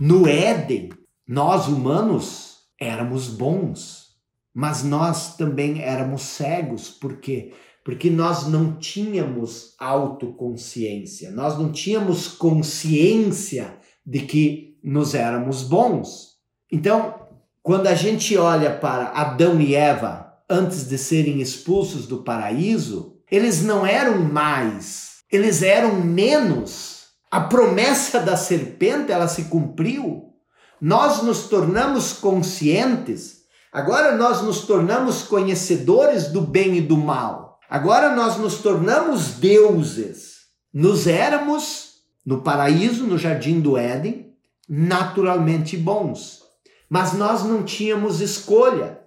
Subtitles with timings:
[0.00, 0.90] No Éden,
[1.26, 4.10] nós humanos éramos bons,
[4.54, 7.52] mas nós também éramos cegos, por quê?
[7.84, 13.76] Porque nós não tínhamos autoconsciência, nós não tínhamos consciência
[14.06, 16.36] de que nos éramos bons.
[16.70, 17.14] Então,
[17.60, 23.64] quando a gente olha para Adão e Eva antes de serem expulsos do paraíso, eles
[23.64, 26.97] não eram mais, eles eram menos.
[27.30, 30.32] A promessa da serpente, ela se cumpriu.
[30.80, 33.38] Nós nos tornamos conscientes.
[33.72, 37.58] Agora nós nos tornamos conhecedores do bem e do mal.
[37.68, 40.38] Agora nós nos tornamos deuses.
[40.72, 41.88] Nos éramos
[42.24, 44.32] no paraíso, no jardim do Éden,
[44.68, 46.40] naturalmente bons.
[46.88, 49.00] Mas nós não tínhamos escolha.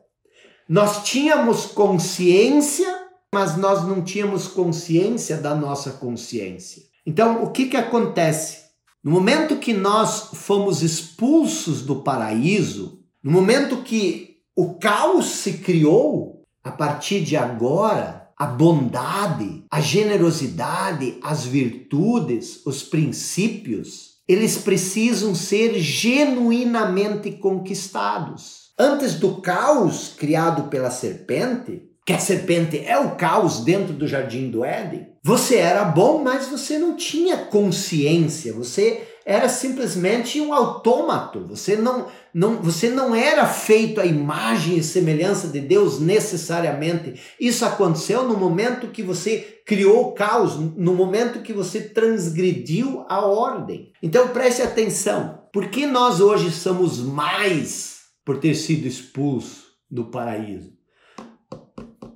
[0.70, 2.88] Nós tínhamos consciência,
[3.34, 6.91] mas nós não tínhamos consciência da nossa consciência.
[7.06, 8.60] Então, o que, que acontece?
[9.04, 16.44] No momento que nós fomos expulsos do paraíso, no momento que o caos se criou,
[16.64, 25.80] a partir de agora, a bondade, a generosidade, as virtudes, os princípios, eles precisam ser
[25.80, 28.72] genuinamente conquistados.
[28.80, 34.50] Antes do caos criado pela serpente, que a serpente é o caos dentro do jardim
[34.50, 41.46] do Éden, você era bom, mas você não tinha consciência, você era simplesmente um autômato,
[41.48, 47.22] você não, não, você não era feito à imagem e semelhança de Deus necessariamente.
[47.40, 53.24] Isso aconteceu no momento que você criou o caos, no momento que você transgrediu a
[53.24, 53.92] ordem.
[54.02, 60.81] Então preste atenção, por que nós hoje somos mais por ter sido expulso do paraíso.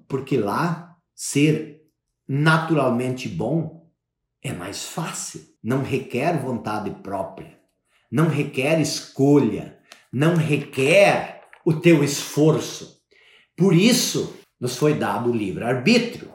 [0.08, 1.81] Porque lá, ser
[2.28, 3.89] naturalmente bom
[4.42, 7.59] é mais fácil, não requer vontade própria,
[8.11, 9.80] não requer escolha,
[10.11, 13.02] não requer o teu esforço.
[13.58, 16.32] Por isso, nos foi dado o livre-arbítrio.